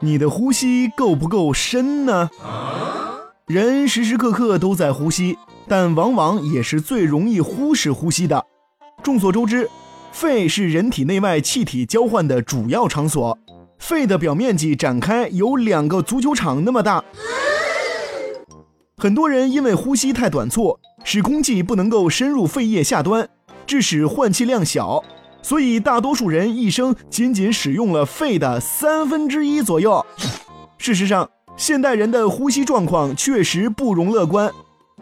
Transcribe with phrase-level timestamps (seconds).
[0.00, 2.30] 你的呼吸够不够深呢？
[3.46, 5.36] 人时时刻刻都在呼吸，
[5.66, 8.44] 但往往也是最容易忽视呼吸的。
[9.02, 9.68] 众所周知，
[10.12, 13.36] 肺是人体内外气体交换的主要场所。
[13.78, 17.02] 肺的表面积展开有两个足球场那么大。
[18.96, 23.28] 很多人因为呼吸太短促，使空气不能够深入肺叶下端，
[23.66, 25.02] 致使换气量小。
[25.48, 30.04] 所以，大多数人一生仅仅使用了肺的三分之一左右。
[30.76, 34.52] 事实上，现代人的呼吸状况确实不容乐观。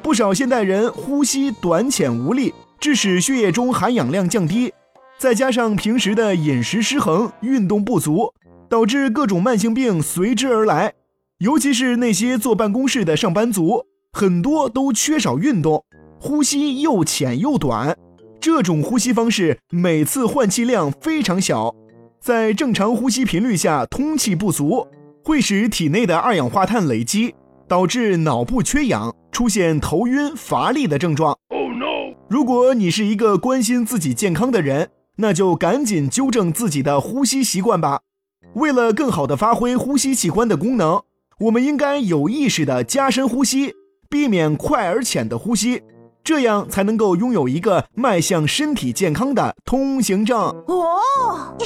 [0.01, 4.73] 不少现代人呼吸短浅无力，致使血液中含氧量降低。
[5.18, 8.32] 再加上平时的饮食失衡、运动不足，
[8.70, 10.92] 导致各种慢性病随之而来。
[11.38, 15.84] 尤其是那些坐办公室的上班族，很多都缺少运动，
[16.20, 17.98] 呼吸又浅又短。
[18.40, 21.74] 这种呼吸方式每次换气量非常小，
[22.20, 24.87] 在正常呼吸频率下通气不足，
[25.24, 27.34] 会使体内的二氧化碳累积，
[27.66, 31.37] 导致脑部缺氧，出现头晕乏力的症状。
[31.48, 32.14] Oh no！
[32.29, 38.01] 如果你是一个关心自己健康的人，那就赶紧纠正自己的呼吸习惯吧。
[38.54, 41.02] 为了更好地发挥呼吸器官的功能，
[41.40, 43.74] 我们应该有意识地加深呼吸，
[44.09, 45.82] 避免快而浅的呼吸。
[46.27, 50.37] 这样才能够拥有一个迈向身体健康的通行证。
[50.37, 51.57] 哦。